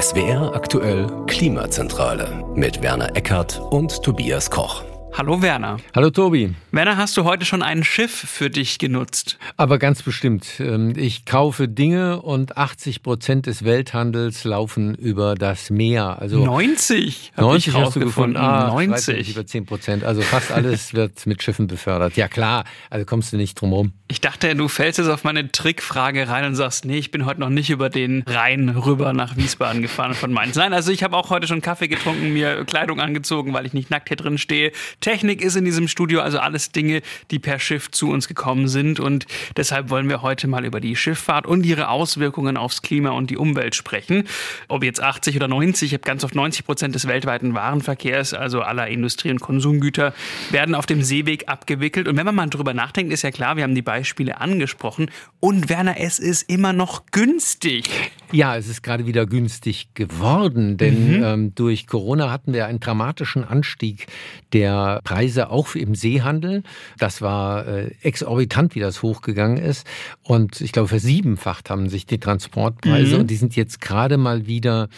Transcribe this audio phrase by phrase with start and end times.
[0.00, 4.87] SWR aktuell Klimazentrale mit Werner Eckert und Tobias Koch.
[5.14, 5.78] Hallo Werner.
[5.96, 6.54] Hallo Tobi.
[6.70, 9.36] Werner, hast du heute schon ein Schiff für dich genutzt?
[9.56, 10.46] Aber ganz bestimmt.
[10.60, 16.20] Ähm, ich kaufe Dinge und 80 Prozent des Welthandels laufen über das Meer.
[16.20, 17.32] Also 90?
[17.36, 18.36] 90 hast du gefunden.
[18.36, 19.30] Ah, 90.
[19.30, 20.04] Über 10 Prozent.
[20.04, 22.16] Also fast alles wird mit Schiffen befördert.
[22.16, 23.92] Ja klar, also kommst du nicht drum rum.
[24.06, 27.40] Ich dachte, du fällst jetzt auf meine Trickfrage rein und sagst, nee, ich bin heute
[27.40, 30.54] noch nicht über den Rhein rüber nach Wiesbaden gefahren von Mainz.
[30.54, 33.90] Nein, also ich habe auch heute schon Kaffee getrunken, mir Kleidung angezogen, weil ich nicht
[33.90, 34.70] nackt hier drin stehe.
[35.00, 39.00] Technik ist in diesem Studio, also alles Dinge, die per Schiff zu uns gekommen sind.
[39.00, 43.30] Und deshalb wollen wir heute mal über die Schifffahrt und ihre Auswirkungen aufs Klima und
[43.30, 44.24] die Umwelt sprechen.
[44.68, 48.62] Ob jetzt 80 oder 90, ich habe ganz oft 90 Prozent des weltweiten Warenverkehrs, also
[48.62, 50.14] aller Industrie- und Konsumgüter,
[50.50, 52.08] werden auf dem Seeweg abgewickelt.
[52.08, 55.10] Und wenn man mal drüber nachdenkt, ist ja klar, wir haben die Beispiele angesprochen.
[55.40, 57.88] Und Werner, es ist immer noch günstig.
[58.32, 61.24] Ja, es ist gerade wieder günstig geworden, denn mhm.
[61.24, 64.06] ähm, durch Corona hatten wir einen dramatischen Anstieg
[64.52, 66.62] der Preise auch im Seehandel.
[66.98, 69.86] Das war äh, exorbitant, wie das hochgegangen ist.
[70.22, 73.20] Und ich glaube, versiebenfacht haben sich die Transportpreise mhm.
[73.22, 74.88] und die sind jetzt gerade mal wieder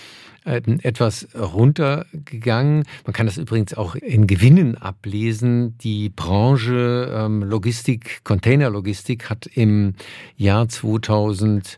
[0.44, 2.84] äh, etwas runtergegangen.
[3.04, 5.76] Man kann das übrigens auch in Gewinnen ablesen.
[5.78, 9.94] Die Branche ähm, Logistik, Containerlogistik hat im
[10.36, 11.76] Jahr 2000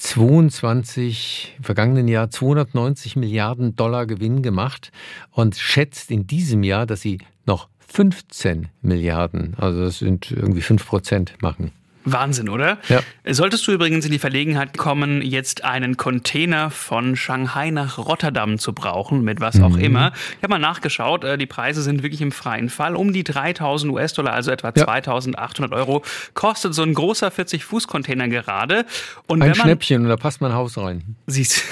[0.00, 4.92] 22, im vergangenen Jahr 290 Milliarden Dollar Gewinn gemacht
[5.30, 10.86] und schätzt in diesem Jahr, dass sie noch 15 Milliarden, also das sind irgendwie 5
[10.86, 11.72] Prozent machen.
[12.04, 12.78] Wahnsinn, oder?
[12.88, 13.00] Ja.
[13.28, 18.72] Solltest du übrigens in die Verlegenheit kommen, jetzt einen Container von Shanghai nach Rotterdam zu
[18.72, 19.80] brauchen, mit was auch mhm.
[19.80, 20.12] immer.
[20.36, 22.96] Ich habe mal nachgeschaut, äh, die Preise sind wirklich im freien Fall.
[22.96, 24.84] Um die 3000 US-Dollar, also etwa ja.
[24.84, 26.02] 2800 Euro,
[26.34, 28.86] kostet so ein großer 40-Fuß-Container gerade.
[29.26, 31.16] Und ein Schnäppchen, und da passt mein Haus rein.
[31.26, 31.62] Siehst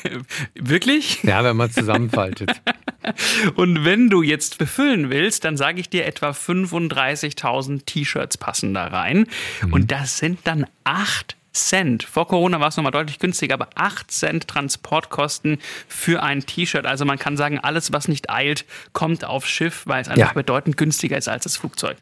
[0.54, 1.22] Wirklich?
[1.22, 2.50] Ja, wenn man zusammenfaltet.
[3.54, 8.86] Und wenn du jetzt befüllen willst, dann sage ich dir, etwa 35.000 T-Shirts passen da
[8.86, 9.26] rein.
[9.62, 9.72] Mhm.
[9.72, 12.04] Und das sind dann acht Cent.
[12.04, 15.58] Vor Corona war es nochmal deutlich günstiger, aber 8 Cent Transportkosten
[15.88, 16.86] für ein T-Shirt.
[16.86, 20.32] Also man kann sagen, alles, was nicht eilt, kommt aufs Schiff, weil es einfach ja.
[20.32, 21.96] bedeutend günstiger ist als das Flugzeug.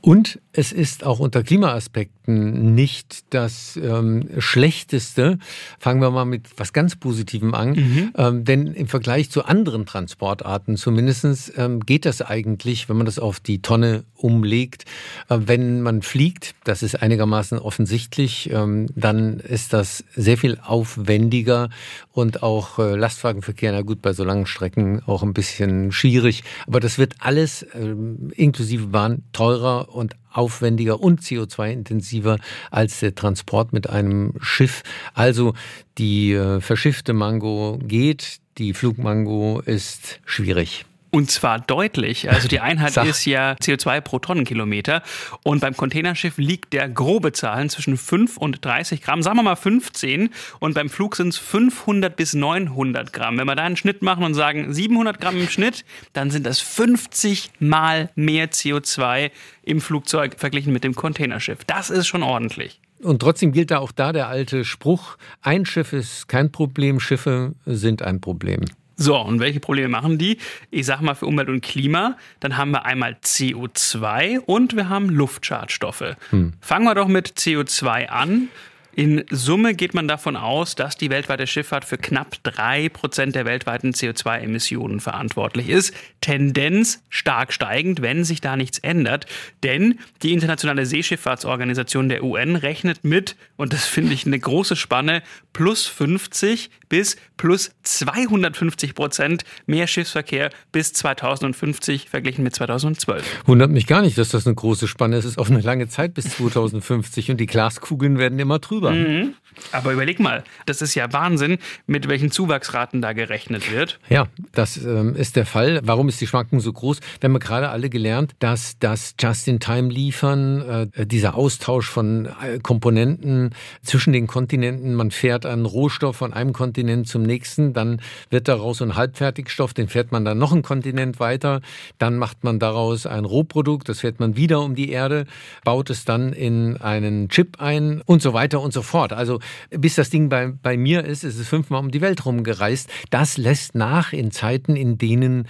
[0.00, 5.38] Und es ist auch unter Klimaaspekten nicht das ähm, Schlechteste.
[5.78, 7.70] Fangen wir mal mit was ganz Positivem an.
[7.70, 8.12] Mhm.
[8.16, 13.18] Ähm, denn im Vergleich zu anderen Transportarten zumindest ähm, geht das eigentlich, wenn man das
[13.18, 14.84] auf die Tonne umlegt.
[15.28, 21.68] Äh, wenn man fliegt, das ist einigermaßen offensichtlich, ähm, dann ist das sehr viel aufwendiger
[22.12, 26.44] und auch äh, Lastwagenverkehr, na gut, bei so langen Strecken auch ein bisschen schwierig.
[26.66, 32.38] Aber das wird alles ähm, inklusive Bahn teurer teurer und aufwendiger und CO2-intensiver
[32.70, 34.82] als der Transport mit einem Schiff.
[35.12, 35.54] Also
[35.98, 40.84] die äh, verschiffte Mango geht, die Flugmango ist schwierig.
[41.10, 42.30] Und zwar deutlich.
[42.30, 45.02] Also die Einheit ist ja CO2 pro Tonnenkilometer.
[45.42, 49.22] Und beim Containerschiff liegt der grobe Zahlen zwischen 5 und 30 Gramm.
[49.22, 50.30] Sagen wir mal 15.
[50.60, 53.38] Und beim Flug sind es 500 bis 900 Gramm.
[53.38, 56.60] Wenn wir da einen Schnitt machen und sagen 700 Gramm im Schnitt, dann sind das
[56.60, 59.32] 50 mal mehr CO2
[59.64, 61.64] im Flugzeug verglichen mit dem Containerschiff.
[61.64, 62.80] Das ist schon ordentlich.
[63.02, 67.54] Und trotzdem gilt da auch da der alte Spruch, ein Schiff ist kein Problem, Schiffe
[67.64, 68.66] sind ein Problem.
[69.02, 70.36] So, und welche Probleme machen die?
[70.70, 75.08] Ich sage mal für Umwelt und Klima, dann haben wir einmal CO2 und wir haben
[75.08, 76.16] Luftschadstoffe.
[76.28, 76.52] Hm.
[76.60, 78.48] Fangen wir doch mit CO2 an.
[78.94, 83.46] In Summe geht man davon aus, dass die weltweite Schifffahrt für knapp drei Prozent der
[83.46, 85.94] weltweiten CO2-Emissionen verantwortlich ist.
[86.20, 89.24] Tendenz stark steigend, wenn sich da nichts ändert.
[89.62, 95.22] Denn die Internationale Seeschifffahrtsorganisation der UN rechnet mit, und das finde ich eine große Spanne,
[95.54, 103.24] plus 50 bis plus 250 Prozent mehr Schiffsverkehr bis 2050 verglichen mit 2012.
[103.46, 105.24] Wundert mich gar nicht, dass das eine große Spanne ist.
[105.24, 108.90] Es ist auf eine lange Zeit bis 2050 und die Glaskugeln werden immer drüber drüber.
[108.92, 109.34] Mhm.
[109.72, 113.98] Aber überleg mal, das ist ja Wahnsinn, mit welchen Zuwachsraten da gerechnet wird.
[114.08, 115.80] Ja, das ähm, ist der Fall.
[115.82, 117.00] Warum ist die Schwankung so groß?
[117.20, 123.50] Wir haben gerade alle gelernt, dass das Just-in-Time-Liefern, äh, dieser Austausch von äh, Komponenten
[123.82, 128.00] zwischen den Kontinenten, man fährt einen Rohstoff von einem Kontinent zum nächsten, dann
[128.30, 131.60] wird daraus ein Halbfertigstoff, den fährt man dann noch einen Kontinent weiter,
[131.98, 135.26] dann macht man daraus ein Rohprodukt, das fährt man wieder um die Erde,
[135.64, 139.12] baut es dann in einen Chip ein und so weiter und und so fort.
[139.12, 139.40] Also
[139.70, 142.88] bis das Ding bei, bei mir ist, ist es fünfmal um die Welt rumgereist.
[143.10, 145.48] Das lässt nach in Zeiten, in denen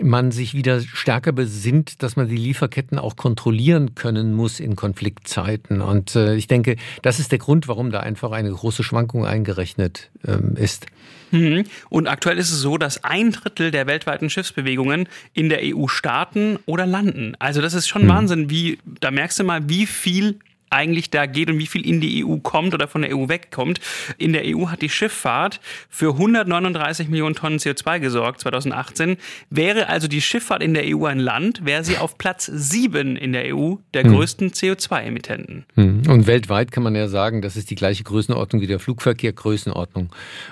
[0.00, 5.80] man sich wieder stärker besinnt, dass man die Lieferketten auch kontrollieren können muss in Konfliktzeiten.
[5.80, 10.10] Und äh, ich denke, das ist der Grund, warum da einfach eine große Schwankung eingerechnet
[10.26, 10.86] ähm, ist.
[11.30, 11.64] Mhm.
[11.88, 16.58] Und aktuell ist es so, dass ein Drittel der weltweiten Schiffsbewegungen in der EU starten
[16.66, 17.34] oder landen.
[17.38, 18.08] Also das ist schon hm.
[18.08, 20.38] Wahnsinn, wie, da merkst du mal, wie viel
[20.70, 23.80] eigentlich da geht und wie viel in die EU kommt oder von der EU wegkommt.
[24.18, 29.16] In der EU hat die Schifffahrt für 139 Millionen Tonnen CO2 gesorgt 2018.
[29.50, 33.32] Wäre also die Schifffahrt in der EU ein Land, wäre sie auf Platz 7 in
[33.32, 34.12] der EU der hm.
[34.12, 35.64] größten CO2-Emittenten.
[35.74, 36.02] Hm.
[36.08, 40.10] Und weltweit kann man ja sagen, das ist die gleiche Größenordnung wie der Flugverkehr, Größenordnung.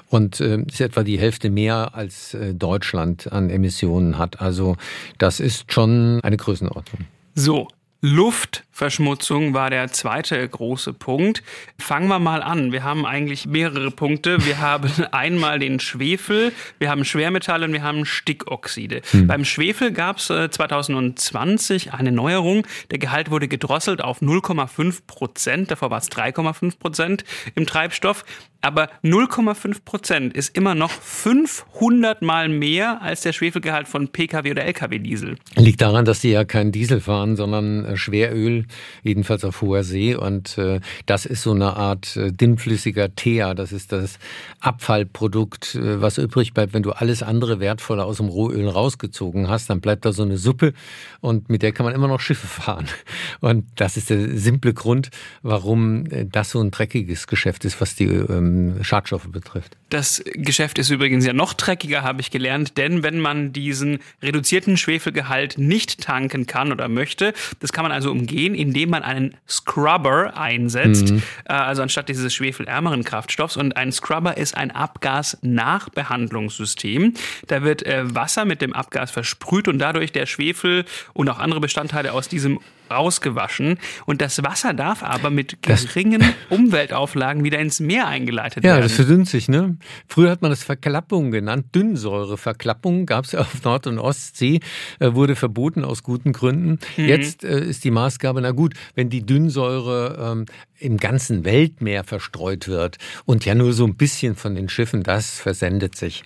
[0.08, 4.40] Und äh, ist etwa die Hälfte mehr als äh, Deutschland an Emissionen hat.
[4.40, 4.76] Also
[5.18, 7.06] das ist schon eine Größenordnung.
[7.34, 7.68] So,
[8.04, 11.44] Luftverschmutzung war der zweite große Punkt.
[11.78, 12.72] Fangen wir mal an.
[12.72, 14.44] Wir haben eigentlich mehrere Punkte.
[14.44, 19.02] Wir haben einmal den Schwefel, wir haben Schwermetalle und wir haben Stickoxide.
[19.12, 19.28] Hm.
[19.28, 22.66] Beim Schwefel gab es 2020 eine Neuerung.
[22.90, 25.70] Der Gehalt wurde gedrosselt auf 0,5 Prozent.
[25.70, 28.24] Davor war es 3,5 Prozent im Treibstoff.
[28.64, 34.64] Aber 0,5 Prozent ist immer noch 500 Mal mehr als der Schwefelgehalt von Pkw oder
[34.64, 35.36] Lkw-Diesel.
[35.56, 38.66] Liegt daran, dass die ja keinen Diesel fahren, sondern äh, Schweröl,
[39.02, 40.14] jedenfalls auf hoher See.
[40.14, 43.54] Und äh, das ist so eine Art äh, dünnflüssiger Teer.
[43.54, 44.18] Das ist das
[44.60, 46.72] Abfallprodukt, äh, was übrig bleibt.
[46.72, 50.36] Wenn du alles andere Wertvolle aus dem Rohöl rausgezogen hast, dann bleibt da so eine
[50.36, 50.72] Suppe
[51.20, 52.86] und mit der kann man immer noch Schiffe fahren.
[53.40, 55.10] Und das ist der simple Grund,
[55.42, 59.76] warum äh, das so ein dreckiges Geschäft ist, was die ähm, Schadstoffe betrifft.
[59.88, 64.76] Das Geschäft ist übrigens ja noch dreckiger, habe ich gelernt, denn wenn man diesen reduzierten
[64.76, 70.36] Schwefelgehalt nicht tanken kann oder möchte, das kann man also umgehen, indem man einen Scrubber
[70.36, 71.22] einsetzt, mhm.
[71.44, 73.56] Äh, also anstatt dieses schwefelärmeren Kraftstoffs.
[73.56, 77.14] Und ein Scrubber ist ein Abgasnachbehandlungssystem.
[77.46, 81.60] Da wird äh, Wasser mit dem Abgas versprüht und dadurch der Schwefel und auch andere
[81.60, 82.60] Bestandteile aus diesem
[82.92, 83.78] rausgewaschen.
[84.06, 88.78] Und das Wasser darf aber mit geringen das Umweltauflagen wieder ins Meer eingeleitet ja, werden.
[88.78, 89.48] Ja, das verdünnt sich.
[89.48, 89.76] Ne?
[90.06, 91.74] Früher hat man das Verklappung genannt.
[91.74, 94.60] Dünnsäureverklappung gab es auf Nord- und Ostsee,
[94.98, 96.78] äh, wurde verboten aus guten Gründen.
[96.96, 97.08] Mhm.
[97.08, 100.46] Jetzt äh, ist die Maßgabe, na gut, wenn die Dünnsäure ähm,
[100.78, 105.40] im ganzen Weltmeer verstreut wird und ja nur so ein bisschen von den Schiffen, das
[105.40, 106.22] versendet sich.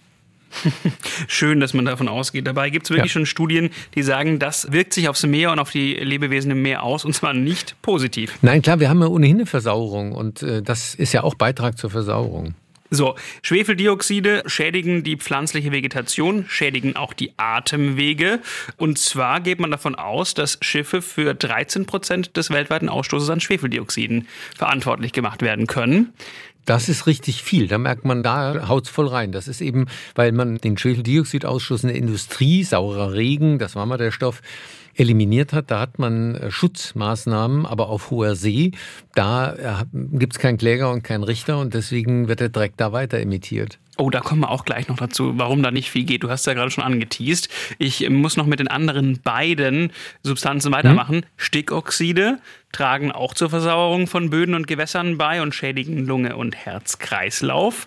[1.28, 2.46] Schön, dass man davon ausgeht.
[2.46, 3.19] Dabei gibt es wirklich ja.
[3.19, 6.82] schon Studien, die sagen, das wirkt sich aufs Meer und auf die Lebewesen im Meer
[6.82, 8.38] aus und zwar nicht positiv.
[8.42, 11.78] Nein, klar, wir haben ja ohnehin eine Versauerung und äh, das ist ja auch Beitrag
[11.78, 12.54] zur Versauerung.
[12.91, 18.41] So, Schwefeldioxide schädigen die pflanzliche Vegetation, schädigen auch die Atemwege.
[18.77, 23.41] Und zwar geht man davon aus, dass Schiffe für 13 Prozent des weltweiten Ausstoßes an
[23.41, 26.12] Schwefeldioxiden verantwortlich gemacht werden können.
[26.66, 27.68] Das ist richtig viel.
[27.68, 29.32] Da merkt man, da haut's voll rein.
[29.32, 29.86] Das ist eben,
[30.16, 34.42] weil man den Schwefeldioxidausstoß in der Industrie, saurer Regen, das war mal der Stoff,
[34.98, 35.70] eliminiert hat.
[35.70, 38.72] Da hat man äh, Schutzmaßnahmen, aber auf hoher See,
[39.14, 43.18] da äh, gibt's keinen Kläger und keinen Richter und deswegen wird der Dreck da weiter
[43.18, 43.78] emittiert.
[43.98, 46.22] Oh, da kommen wir auch gleich noch dazu, warum da nicht viel geht.
[46.22, 47.48] Du hast ja gerade schon angeteased.
[47.78, 49.90] Ich muss noch mit den anderen beiden
[50.22, 51.16] Substanzen weitermachen.
[51.16, 51.24] Hm?
[51.36, 52.38] Stickoxide
[52.76, 57.87] tragen auch zur Versauerung von Böden und Gewässern bei und schädigen Lunge und Herzkreislauf.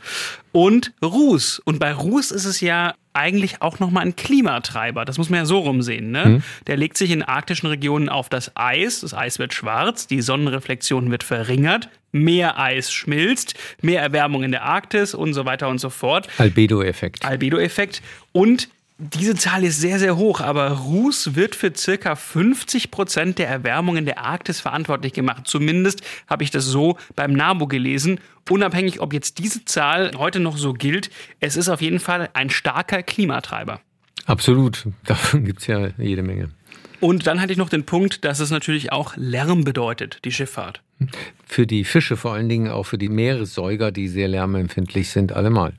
[0.51, 1.59] Und Ruß.
[1.59, 5.05] Und bei Ruß ist es ja eigentlich auch nochmal ein Klimatreiber.
[5.05, 6.09] Das muss man ja so rumsehen.
[6.09, 6.25] Ne?
[6.25, 6.43] Mhm.
[6.65, 9.01] Der legt sich in arktischen Regionen auf das Eis.
[9.01, 14.63] Das Eis wird schwarz, die Sonnenreflexion wird verringert, mehr Eis schmilzt, mehr Erwärmung in der
[14.63, 16.27] Arktis und so weiter und so fort.
[16.39, 17.25] Albedo-Effekt.
[17.25, 18.01] Albedo-Effekt.
[18.31, 18.69] Und
[18.99, 23.95] diese Zahl ist sehr, sehr hoch, aber Ruß wird für circa 50 Prozent der Erwärmung
[23.95, 25.43] in der Arktis verantwortlich gemacht.
[25.45, 28.19] Zumindest habe ich das so beim NABU gelesen.
[28.49, 32.49] Unabhängig, ob jetzt diese Zahl heute noch so gilt, es ist auf jeden Fall ein
[32.49, 33.79] starker Klimatreiber.
[34.25, 36.49] Absolut, davon gibt es ja jede Menge.
[36.99, 40.81] Und dann hatte ich noch den Punkt, dass es natürlich auch Lärm bedeutet, die Schifffahrt.
[41.45, 45.73] Für die Fische vor allen Dingen, auch für die Meeressäuger, die sehr lärmempfindlich sind, allemal.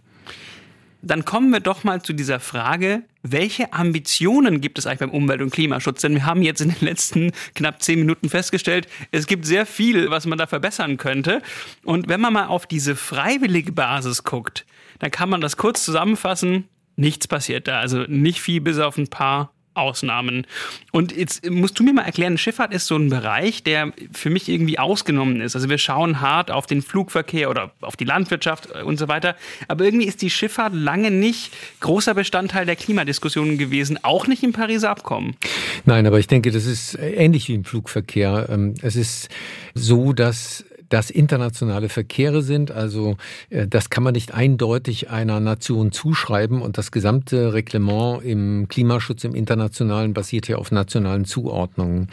[1.03, 5.41] Dann kommen wir doch mal zu dieser Frage, welche Ambitionen gibt es eigentlich beim Umwelt-
[5.41, 6.03] und Klimaschutz?
[6.03, 10.11] Denn wir haben jetzt in den letzten knapp zehn Minuten festgestellt, es gibt sehr viel,
[10.11, 11.43] was man da verbessern könnte.
[11.85, 14.67] Und wenn man mal auf diese freiwillige Basis guckt,
[14.99, 16.69] dann kann man das kurz zusammenfassen.
[16.97, 17.81] Nichts passiert da.
[17.81, 20.47] Also nicht viel bis auf ein paar Ausnahmen.
[20.93, 24.49] Und jetzt musst du mir mal erklären, Schifffahrt ist so ein Bereich, der für mich
[24.49, 25.55] irgendwie ausgenommen ist.
[25.55, 29.37] Also wir schauen hart auf den Flugverkehr oder auf die Landwirtschaft und so weiter.
[29.69, 34.53] Aber irgendwie ist die Schifffahrt lange nicht großer Bestandteil der Klimadiskussionen gewesen, auch nicht im
[34.53, 35.37] Pariser Abkommen.
[35.85, 38.49] Nein, aber ich denke, das ist ähnlich wie im Flugverkehr.
[38.51, 39.29] Ähm, es ist
[39.75, 42.71] so, dass das internationale Verkehre sind.
[42.71, 43.17] Also
[43.49, 49.25] äh, das kann man nicht eindeutig einer Nation zuschreiben und das gesamte Reglement im Klimaschutz
[49.25, 52.09] im Internationalen basiert ja auf nationalen Zuordnungen.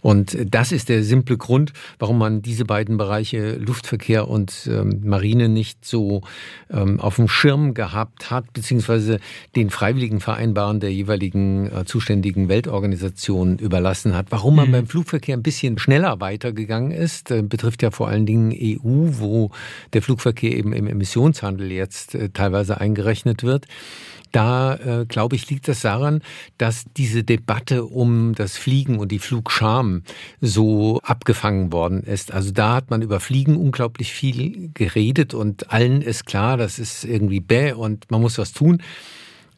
[0.00, 5.48] Und das ist der simple Grund, warum man diese beiden Bereiche Luftverkehr und ähm, Marine
[5.48, 6.22] nicht so
[6.70, 9.18] ähm, auf dem Schirm gehabt hat, beziehungsweise
[9.56, 14.26] den freiwilligen Vereinbaren der jeweiligen äh, zuständigen Weltorganisation überlassen hat.
[14.30, 14.72] Warum man mhm.
[14.72, 19.50] beim Flugverkehr ein bisschen schneller weitergegangen ist, äh, betrifft ja vor allen Dingen EU, wo
[19.92, 23.66] der Flugverkehr eben im Emissionshandel jetzt äh, teilweise eingerechnet wird.
[24.32, 26.22] Da, äh, glaube ich, liegt das daran,
[26.56, 30.02] dass diese Debatte um das Fliegen und die Flugscham
[30.40, 32.30] so abgefangen worden ist.
[32.32, 37.04] Also da hat man über Fliegen unglaublich viel geredet und allen ist klar, das ist
[37.04, 38.80] irgendwie bäh und man muss was tun.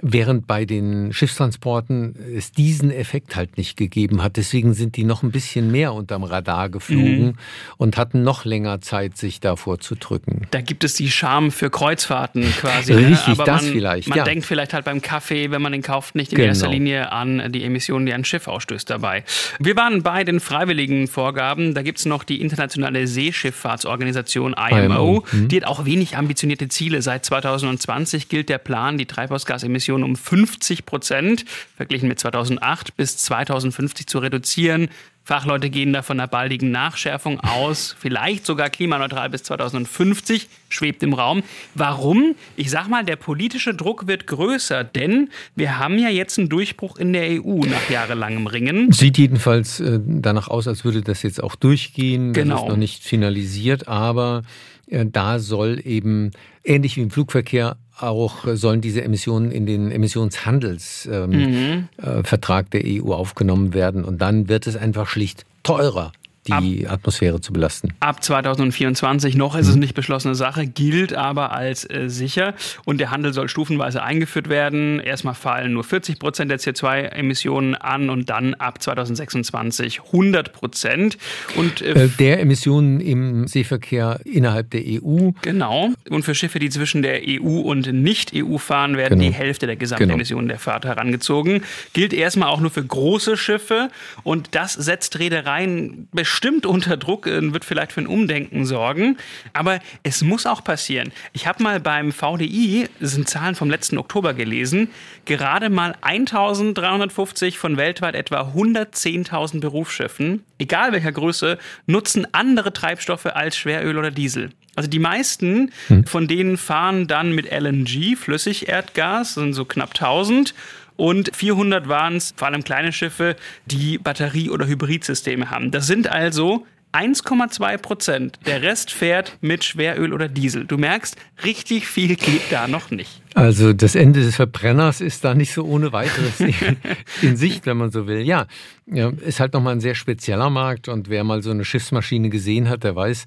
[0.04, 4.37] Während bei den Schiffstransporten es diesen Effekt halt nicht gegeben hat.
[4.37, 7.35] Deswegen sind die noch ein bisschen mehr unterm Radar geflogen mhm.
[7.76, 10.49] und hatten noch länger Zeit, sich davor zu drücken.
[10.50, 12.94] Da gibt es die Scham für Kreuzfahrten quasi.
[12.94, 13.11] Ne?
[13.11, 13.44] Richtig, ne?
[13.44, 14.09] das man, vielleicht.
[14.09, 14.25] Man ja.
[14.25, 16.49] denkt vielleicht halt beim Kaffee, wenn man den kauft, nicht in genau.
[16.49, 19.23] erster Linie an die Emissionen, die ein Schiff ausstößt dabei.
[19.61, 21.75] Wir waren bei den freiwilligen Vorgaben.
[21.75, 24.85] Da gibt es noch die Internationale Seeschifffahrtsorganisation IMO.
[24.85, 25.25] IMO.
[25.30, 25.47] Mhm.
[25.47, 27.02] Die hat auch wenig ambitionierte Ziele.
[27.02, 31.44] Seit 2020 gilt der Plan, die Treibhausgasemissionen Emissionen um 50 Prozent
[31.76, 34.88] verglichen mit 2008 bis 2050 zu reduzieren.
[35.25, 41.14] Fachleute gehen da von einer baldigen Nachschärfung aus, vielleicht sogar klimaneutral bis 2050, schwebt im
[41.14, 41.44] Raum.
[41.76, 42.34] Warum?
[42.56, 46.96] Ich sag mal, der politische Druck wird größer, denn wir haben ja jetzt einen Durchbruch
[46.96, 48.90] in der EU nach jahrelangem Ringen.
[48.90, 52.32] Sieht jedenfalls äh, danach aus, als würde das jetzt auch durchgehen.
[52.32, 52.54] Genau.
[52.56, 54.42] Das ist noch nicht finalisiert, aber
[54.88, 56.32] äh, da soll eben
[56.64, 62.75] ähnlich wie im Flugverkehr auch sollen diese Emissionen in den Emissionshandelsvertrag ähm, mhm.
[62.76, 64.04] äh, der EU aufgenommen werden.
[64.04, 66.12] Und dann wird es einfach schlicht teurer
[66.49, 67.94] die ab, Atmosphäre zu belasten.
[68.00, 69.80] Ab 2024 noch ist es mhm.
[69.80, 74.99] nicht beschlossene Sache, gilt aber als äh, sicher und der Handel soll stufenweise eingeführt werden.
[74.99, 81.16] Erstmal fallen nur 40 Prozent der CO2-Emissionen an und dann ab 2026 100 Prozent.
[81.54, 85.30] Und äh, äh, der Emissionen im Seeverkehr innerhalb der EU.
[85.42, 85.90] Genau.
[86.11, 89.30] Und für Schiffe, die zwischen der EU und Nicht-EU fahren, werden genau.
[89.30, 90.54] die Hälfte der Gesamtemissionen genau.
[90.54, 91.62] der Fahrt herangezogen.
[91.92, 93.90] Gilt erstmal auch nur für große Schiffe
[94.25, 96.31] und das setzt Reedereien bestimmt
[96.66, 99.16] unter Druck, äh, wird vielleicht für ein Umdenken sorgen.
[99.52, 101.12] Aber es muss auch passieren.
[101.32, 104.88] Ich habe mal beim VDI, das sind Zahlen vom letzten Oktober gelesen,
[105.24, 113.56] gerade mal 1350 von weltweit etwa 110.000 Berufsschiffen, egal welcher Größe, nutzen andere Treibstoffe als
[113.56, 114.50] Schweröl oder Diesel.
[114.74, 116.06] Also die meisten hm.
[116.06, 120.54] von denen fahren dann mit LNG, Flüssigerdgas, sind so knapp 1000
[120.96, 125.70] und 400 waren es, vor allem kleine Schiffe, die Batterie- oder Hybridsysteme haben.
[125.70, 128.38] Das sind also 1,2 Prozent.
[128.44, 130.66] Der Rest fährt mit Schweröl oder Diesel.
[130.66, 133.22] Du merkst, richtig viel geht da noch nicht.
[133.34, 136.54] Also das Ende des Verbrenners ist da nicht so ohne weiteres in,
[137.22, 138.20] in Sicht, wenn man so will.
[138.20, 138.46] Ja,
[138.87, 142.84] ist halt nochmal ein sehr spezieller Markt und wer mal so eine Schiffsmaschine gesehen hat,
[142.84, 143.25] der weiß,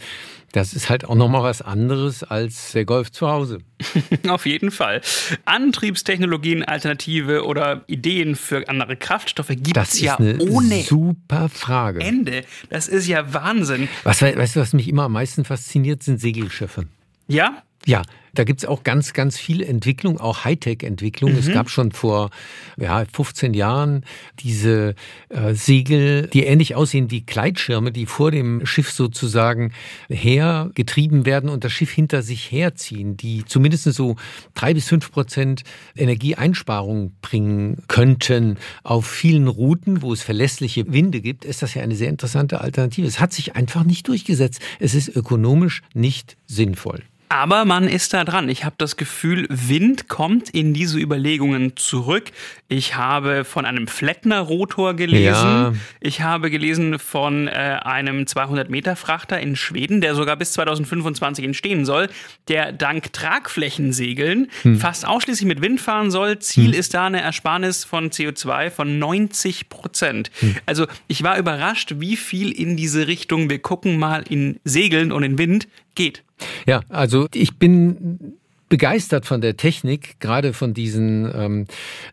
[0.55, 3.59] das ist halt auch nochmal was anderes als der Golf zu Hause.
[4.27, 5.01] Auf jeden Fall.
[5.43, 11.99] Antriebstechnologien, Alternative oder Ideen für andere Kraftstoffe gibt es ja ohne super Frage.
[11.99, 12.43] Ende.
[12.69, 13.89] Das ist ja Wahnsinn.
[14.03, 16.85] Was, weißt du, was mich immer am meisten fasziniert, sind Segelschiffe.
[17.27, 17.63] Ja?
[17.85, 18.01] Ja,
[18.35, 21.31] da gibt's auch ganz, ganz viel Entwicklung, auch Hightech-Entwicklung.
[21.31, 21.37] Mhm.
[21.37, 22.29] Es gab schon vor
[22.77, 24.03] ja, 15 Jahren
[24.39, 24.95] diese
[25.29, 29.71] äh, Segel, die ähnlich aussehen wie Gleitschirme, die vor dem Schiff sozusagen
[30.09, 34.17] hergetrieben werden und das Schiff hinter sich herziehen, die zumindest so
[34.53, 35.63] drei bis fünf Prozent
[35.95, 38.57] Energieeinsparung bringen könnten.
[38.83, 43.07] Auf vielen Routen, wo es verlässliche Winde gibt, ist das ja eine sehr interessante Alternative.
[43.07, 44.59] Es hat sich einfach nicht durchgesetzt.
[44.79, 47.03] Es ist ökonomisch nicht sinnvoll.
[47.29, 48.49] Aber man ist da dran.
[48.49, 52.31] Ich habe das Gefühl, Wind kommt in diese Überlegungen zurück.
[52.67, 55.25] Ich habe von einem Flettner-Rotor gelesen.
[55.25, 55.73] Ja.
[56.01, 62.09] Ich habe gelesen von äh, einem 200-Meter-Frachter in Schweden, der sogar bis 2025 entstehen soll,
[62.47, 64.79] der dank Tragflächensegeln hm.
[64.79, 66.39] fast ausschließlich mit Wind fahren soll.
[66.39, 66.79] Ziel hm.
[66.79, 70.31] ist da eine Ersparnis von CO2 von 90 Prozent.
[70.39, 70.55] Hm.
[70.65, 75.23] Also ich war überrascht, wie viel in diese Richtung, wir gucken mal in Segeln und
[75.23, 76.23] in Wind, geht.
[76.65, 78.37] Ja, also ich bin
[78.69, 81.65] begeistert von der Technik, gerade von diesen ähm,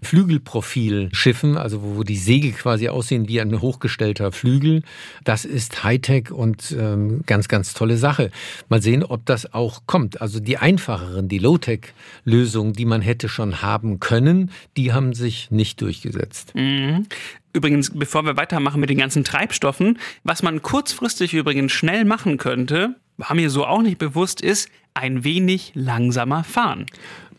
[0.02, 4.82] Flügelprofilschiffen, also wo, wo die Segel quasi aussehen wie ein hochgestellter Flügel.
[5.24, 8.30] Das ist Hightech und ähm, ganz, ganz tolle Sache.
[8.68, 10.20] Mal sehen, ob das auch kommt.
[10.20, 15.80] Also die einfacheren, die Low-Tech-Lösungen, die man hätte schon haben können, die haben sich nicht
[15.80, 16.54] durchgesetzt.
[16.54, 17.06] Mhm.
[17.54, 22.96] Übrigens, bevor wir weitermachen mit den ganzen Treibstoffen, was man kurzfristig übrigens schnell machen könnte,
[23.16, 26.86] war mir so auch nicht bewusst, ist ein wenig langsamer fahren.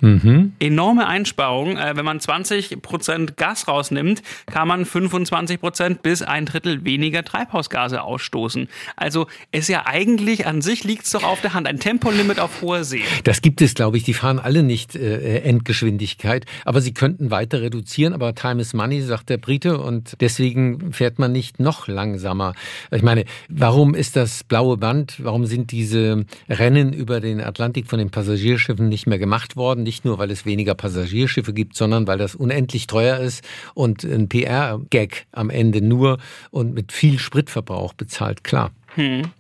[0.04, 0.52] Mhm.
[0.60, 1.78] Enorme Einsparung.
[1.78, 8.68] Äh, wenn man 20% Gas rausnimmt, kann man 25% bis ein Drittel weniger Treibhausgase ausstoßen.
[8.98, 11.68] Also ist ja eigentlich an sich liegt es doch auf der Hand.
[11.68, 13.04] Ein Tempolimit auf hoher See.
[13.24, 14.04] Das gibt es, glaube ich.
[14.04, 18.14] Die fahren alle nicht äh, Endgeschwindigkeit, aber sie könnten weiter reduzieren.
[18.14, 22.56] Aber Time is Money, sagt der Brite, und deswegen fährt man nicht noch langsamer.
[22.92, 25.16] Ich meine, warum ist das blaue Band?
[25.24, 29.84] Warum sind diese Rennen über den Atlantik von den Passagierschiffen nicht mehr gemacht worden?
[29.84, 34.30] Nicht nur, weil es weniger Passagierschiffe gibt, sondern weil das unendlich teuer ist und ein
[34.30, 36.18] PR-Gag am Ende nur
[36.52, 38.72] und mit viel Spritverbrauch bezahlt, klar.
[38.96, 39.32] Hm.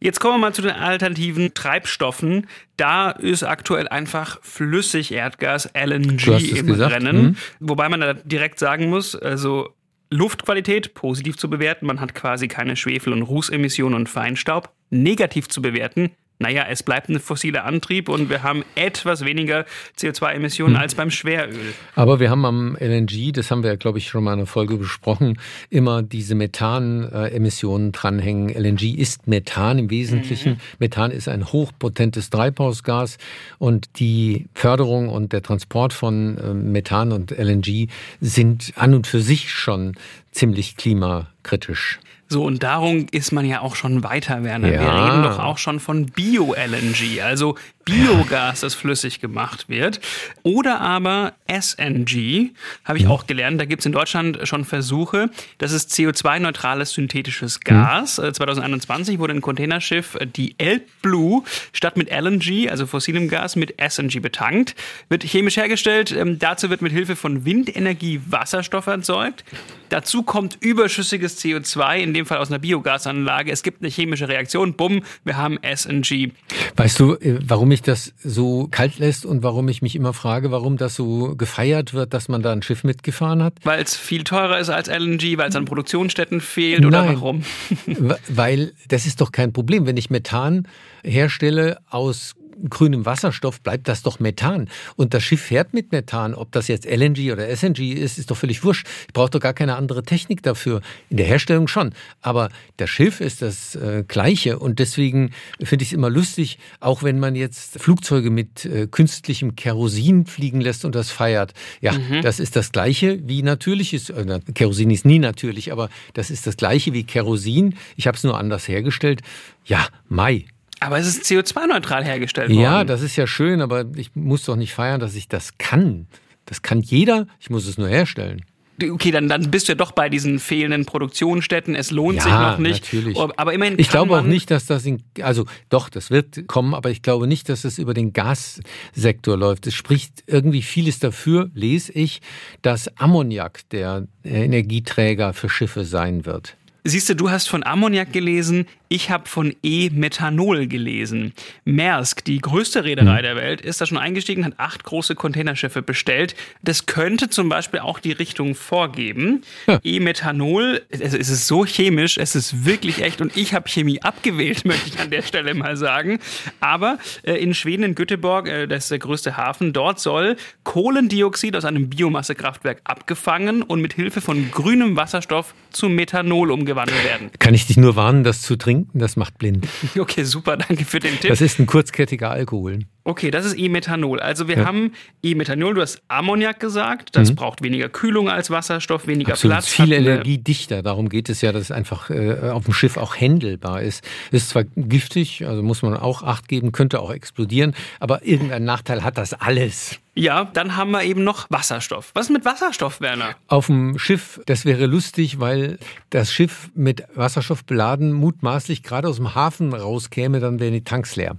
[0.00, 2.46] Jetzt kommen wir mal zu den alternativen Treibstoffen.
[2.76, 6.94] Da ist aktuell einfach Flüssigerdgas LNG im gesagt.
[6.94, 7.22] Rennen.
[7.22, 7.36] Mhm.
[7.58, 9.74] Wobei man da direkt sagen muss, also
[10.10, 14.70] Luftqualität positiv zu bewerten, man hat quasi keine Schwefel- und Rußemissionen und Feinstaub.
[14.90, 19.64] Negativ zu bewerten, naja, es bleibt ein fossiler Antrieb und wir haben etwas weniger
[19.98, 20.80] CO2-Emissionen hm.
[20.80, 21.74] als beim Schweröl.
[21.96, 24.46] Aber wir haben am LNG, das haben wir ja, glaube ich, schon mal in einer
[24.46, 28.50] Folge besprochen, immer diese Methan-Emissionen dranhängen.
[28.50, 30.52] LNG ist Methan im Wesentlichen.
[30.52, 30.60] Mhm.
[30.78, 33.18] Methan ist ein hochpotentes Treibhausgas
[33.58, 37.88] und die Förderung und der Transport von äh, Methan und LNG
[38.20, 39.96] sind an und für sich schon
[40.30, 41.98] ziemlich klimakritisch.
[42.28, 44.70] So, und darum ist man ja auch schon weiter, Werner.
[44.70, 44.80] Ja.
[44.80, 47.56] Wir reden doch auch schon von Bio-LNG, also
[47.88, 50.00] Biogas, das flüssig gemacht wird.
[50.42, 52.50] Oder aber SNG,
[52.84, 53.58] habe ich auch gelernt.
[53.58, 55.30] Da gibt es in Deutschland schon Versuche.
[55.56, 58.16] Das ist CO2-neutrales synthetisches Gas.
[58.16, 59.20] 2021 mhm.
[59.20, 64.74] wurde ein Containerschiff, die Elbblue, statt mit LNG, also fossilem Gas, mit SNG betankt.
[65.08, 66.12] Wird chemisch hergestellt.
[66.12, 69.44] Ähm, dazu wird mit Hilfe von Windenergie Wasserstoff erzeugt.
[69.88, 73.50] Dazu kommt überschüssiges CO2, in dem Fall aus einer Biogasanlage.
[73.50, 74.74] Es gibt eine chemische Reaktion.
[74.74, 76.32] Bumm, wir haben SNG.
[76.76, 80.12] Weißt du, äh, warum ich mich das so kalt lässt und warum ich mich immer
[80.12, 83.54] frage, warum das so gefeiert wird, dass man da ein Schiff mitgefahren hat?
[83.62, 87.42] Weil es viel teurer ist als LNG, weil es an Produktionsstätten fehlt oder Nein, warum?
[88.28, 90.66] weil das ist doch kein Problem, wenn ich Methan
[91.04, 92.34] herstelle aus
[92.68, 94.68] grünem Wasserstoff bleibt das doch Methan.
[94.96, 96.34] Und das Schiff fährt mit Methan.
[96.34, 98.86] Ob das jetzt LNG oder SNG ist, ist doch völlig wurscht.
[99.06, 100.80] Ich brauche doch gar keine andere Technik dafür.
[101.10, 101.92] In der Herstellung schon.
[102.20, 104.58] Aber das Schiff ist das äh, Gleiche.
[104.58, 105.30] Und deswegen
[105.62, 110.60] finde ich es immer lustig, auch wenn man jetzt Flugzeuge mit äh, künstlichem Kerosin fliegen
[110.60, 111.54] lässt und das feiert.
[111.80, 112.22] Ja, mhm.
[112.22, 114.10] das ist das Gleiche wie natürliches.
[114.10, 117.74] Äh, Kerosin ist nie natürlich, aber das ist das Gleiche wie Kerosin.
[117.96, 119.22] Ich habe es nur anders hergestellt.
[119.64, 120.46] Ja, Mai.
[120.80, 122.60] Aber es ist CO2-neutral hergestellt worden.
[122.60, 126.06] Ja, das ist ja schön, aber ich muss doch nicht feiern, dass ich das kann.
[126.46, 128.44] Das kann jeder, ich muss es nur herstellen.
[128.80, 131.74] Okay, dann, dann bist du ja doch bei diesen fehlenden Produktionsstätten.
[131.74, 132.84] Es lohnt ja, sich noch nicht.
[132.92, 133.18] Natürlich.
[133.18, 133.76] Aber immerhin.
[133.78, 137.26] Ich glaube auch nicht, dass das in, also doch, das wird kommen, aber ich glaube
[137.26, 139.66] nicht, dass es über den Gassektor läuft.
[139.66, 142.20] Es spricht irgendwie vieles dafür, lese ich,
[142.62, 146.56] dass Ammoniak der Energieträger für Schiffe sein wird.
[146.84, 151.34] Siehst du, du hast von Ammoniak gelesen, ich habe von E-Methanol gelesen.
[151.66, 153.22] Maersk, die größte Reederei mhm.
[153.22, 156.34] der Welt, ist da schon eingestiegen, hat acht große Containerschiffe bestellt.
[156.62, 159.42] Das könnte zum Beispiel auch die Richtung vorgeben.
[159.66, 159.80] Ja.
[159.82, 164.88] E-Methanol, es ist so chemisch, es ist wirklich echt und ich habe Chemie abgewählt, möchte
[164.88, 166.20] ich an der Stelle mal sagen.
[166.60, 171.56] Aber äh, in Schweden, in Göteborg, äh, das ist der größte Hafen, dort soll Kohlendioxid
[171.56, 176.67] aus einem Biomassekraftwerk abgefangen und mit Hilfe von grünem Wasserstoff zu Methanol umgewandelt
[177.04, 177.30] werden.
[177.38, 178.68] Kann ich dich nur warnen, das zu trinken?
[178.68, 179.66] trinken, das macht blind.
[179.98, 181.30] Okay, super, danke für den Tipp.
[181.30, 182.80] Das ist ein kurzkettiger Alkohol.
[183.08, 184.20] Okay, das ist E-Methanol.
[184.20, 184.66] Also wir ja.
[184.66, 184.92] haben
[185.22, 187.36] E-Methanol, du hast Ammoniak gesagt, das mhm.
[187.36, 189.54] braucht weniger Kühlung als Wasserstoff, weniger Absolut.
[189.54, 189.68] Platz.
[189.68, 193.80] Viel energiedichter, darum geht es ja, dass es einfach äh, auf dem Schiff auch händelbar
[193.80, 194.06] ist.
[194.30, 199.02] Ist zwar giftig, also muss man auch Acht geben, könnte auch explodieren, aber irgendein Nachteil
[199.02, 199.98] hat das alles.
[200.14, 202.10] Ja, dann haben wir eben noch Wasserstoff.
[202.12, 203.36] Was ist mit Wasserstoff, Werner?
[203.46, 205.78] Auf dem Schiff, das wäre lustig, weil
[206.10, 211.16] das Schiff mit Wasserstoff beladen mutmaßlich gerade aus dem Hafen rauskäme, dann wären die Tanks
[211.16, 211.38] leer.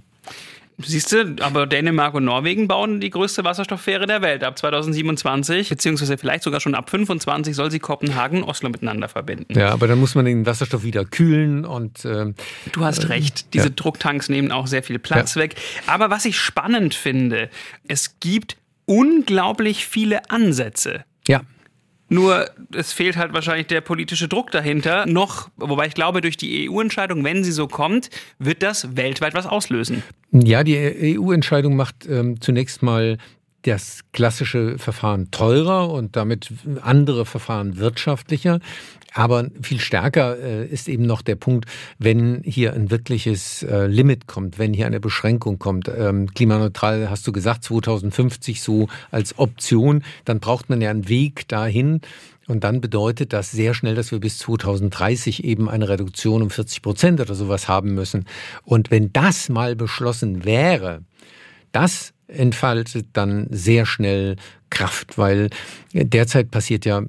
[0.84, 4.44] Siehst du, aber Dänemark und Norwegen bauen die größte Wasserstofffähre der Welt.
[4.44, 9.58] Ab 2027, beziehungsweise vielleicht sogar schon ab 25 soll sie Kopenhagen und Oslo miteinander verbinden.
[9.58, 12.04] Ja, aber dann muss man den Wasserstoff wieder kühlen und.
[12.04, 12.32] Äh,
[12.72, 13.54] du hast äh, recht.
[13.54, 13.74] Diese ja.
[13.74, 15.42] Drucktanks nehmen auch sehr viel Platz ja.
[15.42, 15.56] weg.
[15.86, 17.50] Aber was ich spannend finde,
[17.88, 21.04] es gibt unglaublich viele Ansätze.
[21.28, 21.42] Ja.
[22.10, 25.06] Nur es fehlt halt wahrscheinlich der politische Druck dahinter.
[25.06, 29.46] Noch, wobei ich glaube, durch die EU-Entscheidung, wenn sie so kommt, wird das weltweit was
[29.46, 30.02] auslösen.
[30.32, 33.16] Ja, die EU-Entscheidung macht ähm, zunächst mal
[33.62, 36.50] das klassische Verfahren teurer und damit
[36.82, 38.60] andere Verfahren wirtschaftlicher.
[39.12, 41.66] Aber viel stärker äh, ist eben noch der Punkt,
[41.98, 45.88] wenn hier ein wirkliches äh, Limit kommt, wenn hier eine Beschränkung kommt.
[45.88, 51.48] Ähm, klimaneutral hast du gesagt, 2050 so als Option, dann braucht man ja einen Weg
[51.48, 52.00] dahin.
[52.46, 56.82] Und dann bedeutet das sehr schnell, dass wir bis 2030 eben eine Reduktion um 40
[56.82, 58.26] Prozent oder sowas haben müssen.
[58.64, 61.02] Und wenn das mal beschlossen wäre,
[61.72, 64.36] das entfaltet dann sehr schnell
[64.70, 65.50] Kraft, weil
[65.92, 67.02] derzeit passiert ja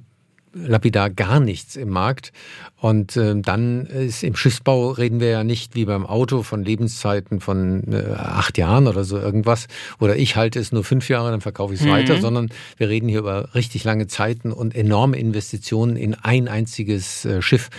[0.54, 2.32] lapidar gar nichts im Markt.
[2.78, 7.40] Und äh, dann ist im Schiffsbau reden wir ja nicht wie beim Auto von Lebenszeiten
[7.40, 9.68] von äh, acht Jahren oder so irgendwas.
[10.00, 11.92] Oder ich halte es nur fünf Jahre, dann verkaufe ich es mhm.
[11.92, 17.26] weiter, sondern wir reden hier über richtig lange Zeiten und enorme Investitionen in ein einziges
[17.26, 17.70] äh, Schiff.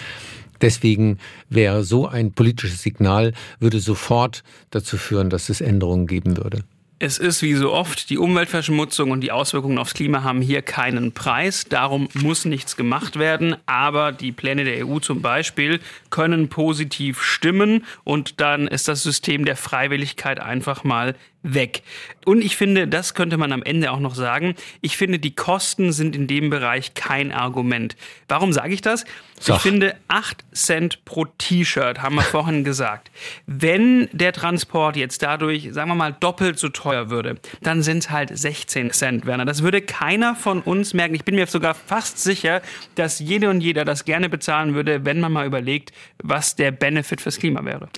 [0.60, 1.18] Deswegen
[1.50, 6.60] wäre so ein politisches Signal, würde sofort dazu führen, dass es Änderungen geben würde.
[7.04, 11.10] Es ist wie so oft, die Umweltverschmutzung und die Auswirkungen aufs Klima haben hier keinen
[11.10, 11.64] Preis.
[11.68, 13.56] Darum muss nichts gemacht werden.
[13.66, 19.44] Aber die Pläne der EU zum Beispiel können positiv stimmen und dann ist das System
[19.44, 21.82] der Freiwilligkeit einfach mal weg.
[22.24, 25.92] Und ich finde, das könnte man am Ende auch noch sagen, ich finde, die Kosten
[25.92, 27.96] sind in dem Bereich kein Argument.
[28.28, 29.04] Warum sage ich das?
[29.40, 29.56] Sag.
[29.56, 33.10] Ich finde, 8 Cent pro T-Shirt, haben wir vorhin gesagt.
[33.46, 38.10] Wenn der Transport jetzt dadurch, sagen wir mal, doppelt so teuer würde, dann sind es
[38.10, 39.44] halt 16 Cent, Werner.
[39.44, 41.16] Das würde keiner von uns merken.
[41.16, 42.62] Ich bin mir sogar fast sicher,
[42.94, 47.20] dass jede und jeder das gerne bezahlen würde, wenn man mal überlegt, was der Benefit
[47.20, 47.88] fürs Klima wäre.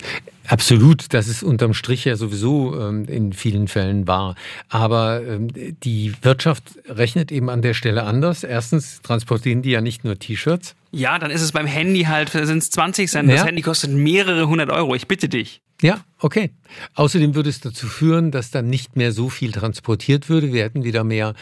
[0.47, 4.35] Absolut, das ist unterm Strich ja sowieso ähm, in vielen Fällen wahr.
[4.69, 5.47] Aber ähm,
[5.83, 8.43] die Wirtschaft rechnet eben an der Stelle anders.
[8.43, 10.75] Erstens transportieren die ja nicht nur T-Shirts.
[10.95, 13.29] Ja, dann ist es beim Handy halt, sind es 20 Cent.
[13.29, 13.35] Ja.
[13.35, 14.95] Das Handy kostet mehrere hundert Euro.
[14.95, 15.61] Ich bitte dich.
[15.81, 16.51] Ja, okay.
[16.93, 20.53] Außerdem würde es dazu führen, dass dann nicht mehr so viel transportiert würde.
[20.53, 21.33] Wir hätten wieder mehr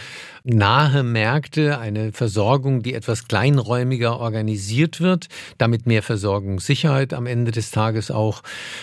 [0.43, 5.27] nahe Märkte, eine Versorgung, die etwas kleinräumiger organisiert wird,
[5.59, 8.41] damit mehr Versorgungssicherheit am Ende des Tages auch,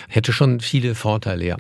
[0.09, 1.57] hätte schon viele Vorteile, ja.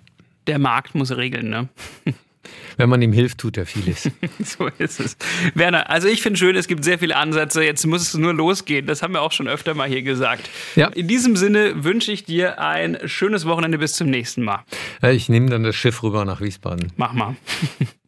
[0.46, 1.68] Der Markt muss regeln, ne?
[2.76, 4.10] Wenn man ihm hilft, tut er vieles.
[4.44, 5.16] so ist es.
[5.54, 7.62] Werner, also ich finde schön, es gibt sehr viele Ansätze.
[7.62, 8.86] Jetzt muss es nur losgehen.
[8.86, 10.48] Das haben wir auch schon öfter mal hier gesagt.
[10.76, 10.88] Ja.
[10.88, 13.78] In diesem Sinne wünsche ich dir ein schönes Wochenende.
[13.78, 14.64] Bis zum nächsten Mal.
[15.02, 16.92] Ich nehme dann das Schiff rüber nach Wiesbaden.
[16.96, 17.36] Mach mal.